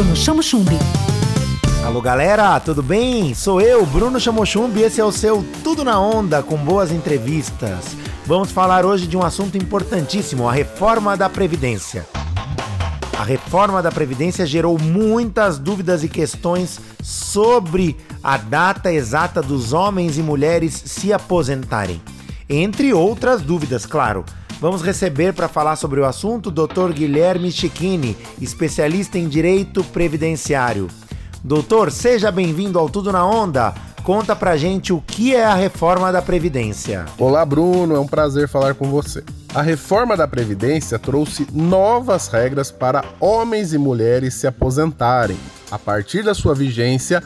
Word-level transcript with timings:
Bruno 0.00 0.16
Chamo 0.16 0.42
Chumbi. 0.42 0.78
Alô 1.84 2.00
galera, 2.00 2.58
tudo 2.58 2.82
bem? 2.82 3.34
Sou 3.34 3.60
eu, 3.60 3.84
Bruno 3.84 4.18
Chamochumbi, 4.18 4.80
esse 4.80 4.98
é 4.98 5.04
o 5.04 5.12
seu 5.12 5.44
Tudo 5.62 5.84
na 5.84 6.00
Onda 6.00 6.42
com 6.42 6.56
boas 6.56 6.90
entrevistas. 6.90 7.84
Vamos 8.24 8.50
falar 8.50 8.86
hoje 8.86 9.06
de 9.06 9.14
um 9.14 9.22
assunto 9.22 9.58
importantíssimo, 9.58 10.48
a 10.48 10.52
reforma 10.52 11.18
da 11.18 11.28
Previdência. 11.28 12.06
A 13.18 13.22
reforma 13.22 13.82
da 13.82 13.92
Previdência 13.92 14.46
gerou 14.46 14.78
muitas 14.78 15.58
dúvidas 15.58 16.02
e 16.02 16.08
questões 16.08 16.80
sobre 17.02 17.94
a 18.24 18.38
data 18.38 18.90
exata 18.90 19.42
dos 19.42 19.74
homens 19.74 20.16
e 20.16 20.22
mulheres 20.22 20.82
se 20.86 21.12
aposentarem. 21.12 22.00
Entre 22.48 22.94
outras 22.94 23.42
dúvidas, 23.42 23.84
claro. 23.84 24.24
Vamos 24.60 24.82
receber 24.82 25.32
para 25.32 25.48
falar 25.48 25.74
sobre 25.76 26.00
o 26.00 26.04
assunto 26.04 26.48
o 26.48 26.50
Dr. 26.50 26.92
Guilherme 26.92 27.50
Chiquini, 27.50 28.14
especialista 28.38 29.18
em 29.18 29.26
direito 29.26 29.82
previdenciário. 29.82 30.86
Doutor, 31.42 31.90
seja 31.90 32.30
bem-vindo 32.30 32.78
ao 32.78 32.90
Tudo 32.90 33.10
na 33.10 33.24
Onda. 33.24 33.72
Conta 34.04 34.36
pra 34.36 34.58
gente 34.58 34.92
o 34.92 35.00
que 35.00 35.34
é 35.34 35.46
a 35.46 35.54
reforma 35.54 36.12
da 36.12 36.20
Previdência. 36.20 37.06
Olá, 37.16 37.42
Bruno, 37.46 37.96
é 37.96 37.98
um 37.98 38.06
prazer 38.06 38.48
falar 38.48 38.74
com 38.74 38.90
você. 38.90 39.24
A 39.54 39.62
reforma 39.62 40.14
da 40.14 40.28
Previdência 40.28 40.98
trouxe 40.98 41.46
novas 41.50 42.28
regras 42.28 42.70
para 42.70 43.02
homens 43.18 43.72
e 43.72 43.78
mulheres 43.78 44.34
se 44.34 44.46
aposentarem. 44.46 45.38
A 45.70 45.78
partir 45.78 46.22
da 46.22 46.34
sua 46.34 46.54
vigência, 46.54 47.22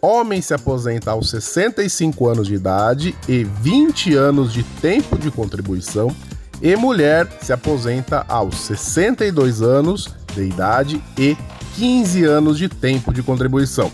homem 0.00 0.40
se 0.40 0.54
aposenta 0.54 1.10
aos 1.10 1.30
65 1.30 2.28
anos 2.28 2.46
de 2.46 2.54
idade 2.54 3.16
e 3.28 3.42
20 3.42 4.14
anos 4.14 4.52
de 4.52 4.62
tempo 4.62 5.18
de 5.18 5.32
contribuição, 5.32 6.14
e 6.60 6.74
mulher 6.76 7.28
se 7.40 7.52
aposenta 7.52 8.24
aos 8.28 8.56
62 8.56 9.62
anos 9.62 10.14
de 10.34 10.42
idade 10.42 11.02
e 11.18 11.36
15 11.76 12.24
anos 12.24 12.58
de 12.58 12.68
tempo 12.68 13.12
de 13.12 13.22
contribuição. 13.22 13.90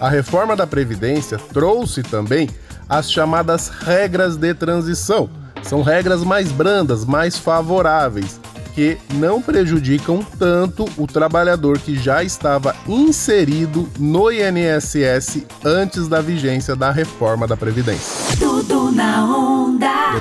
A 0.00 0.08
reforma 0.08 0.54
da 0.56 0.66
Previdência 0.66 1.38
trouxe 1.38 2.02
também 2.02 2.48
as 2.88 3.10
chamadas 3.10 3.68
regras 3.68 4.36
de 4.36 4.52
transição. 4.54 5.28
São 5.62 5.82
regras 5.82 6.22
mais 6.22 6.52
brandas, 6.52 7.04
mais 7.04 7.38
favoráveis, 7.38 8.38
que 8.74 8.98
não 9.14 9.40
prejudicam 9.40 10.20
tanto 10.38 10.84
o 10.98 11.06
trabalhador 11.06 11.78
que 11.78 11.96
já 11.96 12.22
estava 12.22 12.74
inserido 12.86 13.88
no 13.98 14.30
INSS 14.30 15.44
antes 15.64 16.08
da 16.08 16.20
vigência 16.20 16.74
da 16.76 16.90
reforma 16.90 17.46
da 17.46 17.56
Previdência. 17.56 18.36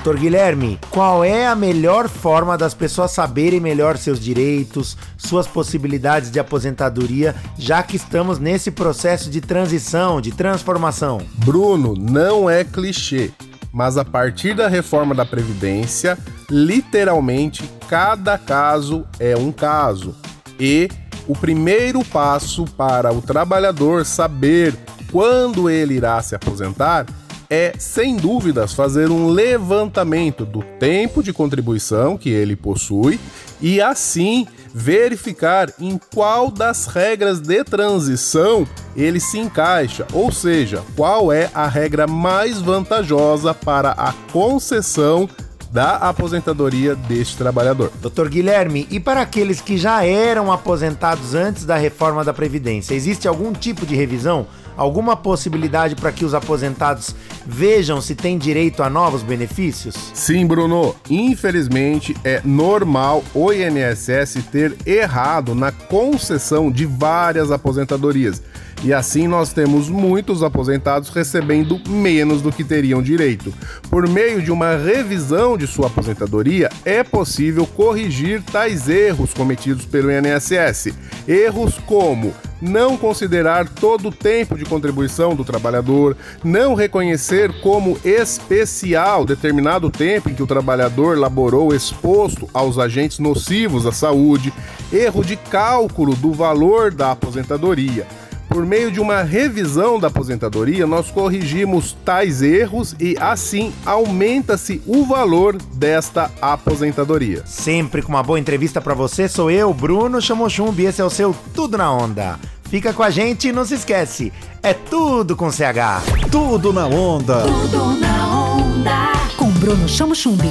Doutor 0.04 0.20
Guilherme, 0.20 0.78
qual 0.90 1.23
é 1.23 1.48
a 1.48 1.56
melhor 1.56 2.09
forma 2.09 2.58
das 2.58 2.73
pessoas 2.73 3.12
saberem 3.12 3.62
melhor 3.62 3.98
seus 3.98 4.20
direitos, 4.20 4.98
suas 5.16 5.48
possibilidades 5.48 6.30
de 6.30 6.42
aposentadoria, 6.42 7.34
já 7.58 7.82
que 7.82 7.96
estamos 7.96 8.38
nesse 8.38 8.70
processo 8.70 9.30
de 9.30 9.40
transição, 9.40 10.20
de 10.20 10.34
transformação? 10.34 11.22
Bruno, 11.36 11.94
não 11.98 12.50
é 12.50 12.66
clichê, 12.66 13.31
mas 13.72 13.98
a 13.98 14.04
partir 14.04 14.54
da 14.54 14.68
reforma 14.68 15.16
da 15.16 15.26
Previdência, 15.26 16.18
literalmente 16.50 17.64
cada 17.88 18.38
caso 18.38 19.06
é 19.22 19.38
um 19.38 19.54
caso. 19.54 20.14
E 20.59 20.90
o 21.30 21.34
primeiro 21.34 22.04
passo 22.04 22.66
para 22.76 23.14
o 23.14 23.22
trabalhador 23.22 24.06
saber 24.06 24.76
quando 25.09 25.70
ele 25.70 25.94
irá 25.94 26.22
se 26.22 26.36
aposentar 26.36 27.06
é, 27.54 27.72
sem 27.78 28.16
dúvidas, 28.16 28.73
fazer 28.73 29.12
um 29.12 29.28
levantamento 29.28 30.44
do 30.44 30.64
tempo 30.80 31.22
de 31.22 31.32
contribuição 31.32 32.18
que 32.18 32.32
ele 32.32 32.56
possui 32.56 33.20
e 33.62 33.80
assim 33.80 34.48
verificar 34.73 35.72
em 35.80 36.00
qual 36.12 36.50
das 36.50 36.88
regras 36.88 37.40
de 37.40 37.64
transição 37.64 38.66
ele 38.96 39.20
se 39.20 39.38
encaixa, 39.38 40.08
ou 40.14 40.31
seja, 40.31 40.81
qual 40.96 41.31
é 41.31 41.48
a 41.54 41.68
regra 41.68 42.08
mais 42.08 42.59
vantajosa 42.59 43.53
para 43.53 43.92
a 43.92 44.12
concessão 44.31 45.30
da 45.74 45.96
aposentadoria 45.96 46.96
deste 46.96 47.36
trabalhador. 47.36 47.92
Doutor 48.00 48.30
Guilherme, 48.30 48.88
e 48.92 49.00
para 49.00 49.22
aqueles 49.22 49.59
que 49.59 49.75
já 49.75 50.06
eram 50.06 50.52
aposentados 50.52 51.34
antes 51.34 51.66
da 51.66 51.75
reforma 51.75 52.24
da 52.24 52.31
Previdência, 52.31 52.94
existe 52.94 53.28
algum 53.28 53.52
tipo 53.52 53.84
de 53.84 53.96
revisão? 53.96 54.46
Alguma 54.78 55.16
possibilidade 55.18 55.96
para 55.96 56.12
que 56.12 56.24
os 56.24 56.36
aposentados 56.36 57.16
vejam 57.46 58.02
se 58.02 58.16
têm 58.16 58.38
direito 58.38 58.84
a 58.84 58.90
novos 58.90 59.24
benefícios? 59.24 59.96
Sim, 60.14 60.46
Bruno. 60.46 60.96
Infelizmente, 61.09 62.16
é 62.24 62.42
normal 62.44 63.24
o 63.34 63.52
INSS 63.52 64.44
ter 64.52 64.76
errado 64.86 65.56
na 65.56 65.72
concessão 65.72 66.72
de 66.72 66.86
várias 66.86 67.52
aposentadorias. 67.52 68.42
E 68.84 68.94
assim 68.94 69.30
nós 69.30 69.54
temos 69.54 69.88
muitos 69.88 70.44
aposentados 70.44 71.08
recebendo 71.08 71.80
menos 71.88 72.42
do 72.42 72.52
que 72.52 72.66
teriam 72.66 73.02
direito. 73.02 73.54
Por 73.90 74.10
meio 74.10 74.42
de 74.42 74.52
uma 74.52 74.75
revisão 74.75 75.58
de 75.58 75.66
sua 75.66 75.88
aposentadoria, 75.88 76.70
é 76.84 77.02
possível 77.02 77.66
corrigir 77.66 78.44
tais 78.44 78.90
erros 78.90 79.34
cometidos 79.34 79.86
pelo 79.86 80.12
INSS. 80.12 80.94
Erros 81.25 81.80
como 81.86 82.34
não 82.63 82.97
considerar 82.97 83.68
todo 83.68 84.07
o 84.07 84.12
tempo 84.12 84.57
de 84.57 84.63
contribuição 84.63 85.35
do 85.35 85.44
trabalhador, 85.44 86.16
não 86.44 86.74
reconhecer 86.75 87.59
como 87.62 88.00
especial 88.06 89.25
determinado 89.25 89.90
tempo 89.90 90.29
em 90.29 90.34
que 90.34 90.44
o 90.44 90.47
trabalhador 90.47 91.18
laborou 91.18 91.75
exposto 91.75 92.50
aos 92.53 92.79
agentes 92.79 93.19
nocivos 93.19 93.85
à 93.85 93.91
saúde, 93.91 94.53
erro 94.91 95.25
de 95.25 95.35
cálculo 95.35 96.16
do 96.16 96.31
valor 96.31 96.94
da 96.94 97.12
aposentadoria. 97.12 98.07
Por 98.47 98.66
meio 98.66 98.91
de 98.91 99.00
uma 99.00 99.24
revisão 99.24 100.00
da 100.00 100.09
aposentadoria, 100.09 100.85
nós 100.85 101.09
corrigimos 101.09 101.97
tais 102.06 102.41
erros 102.41 102.95
e 103.00 103.18
assim 103.19 103.74
aumenta-se 103.84 104.80
o 104.85 105.03
valor 105.06 105.57
desta 105.74 106.31
aposentadoria. 106.40 107.41
Sempre 107.45 108.03
com 108.03 108.09
uma 108.09 108.22
boa 108.22 108.40
entrevista 108.40 108.80
para 108.80 108.94
você, 108.94 109.28
sou 109.28 109.50
eu, 109.50 109.74
Bruno 109.74 110.22
Chamochumbi, 110.22 110.85
esse 110.85 111.01
é 111.01 111.06
o 111.06 111.09
seu 111.09 111.35
Tudo 111.56 111.78
na 111.80 111.91
Onda. 111.91 112.38
Fica 112.73 112.91
com 112.91 113.03
a 113.03 113.11
gente 113.11 113.50
e 113.50 113.51
não 113.51 113.63
se 113.63 113.75
esquece, 113.75 114.34
é 114.63 114.73
tudo 114.73 115.35
com 115.35 115.51
CH. 115.51 116.01
Tudo 116.31 116.73
na 116.73 116.88
onda. 116.88 117.44
Tudo 117.44 118.00
na 118.00 118.28
onda. 118.56 119.11
Com 119.38 119.51
Bruno 119.51 119.88
Chamo 119.88 120.16
Chumbi. 120.16 120.50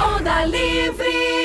Onda 0.00 0.44
Livre. 0.44 1.37